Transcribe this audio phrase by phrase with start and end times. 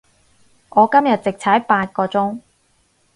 [0.69, 2.39] 我今日直踩八個鐘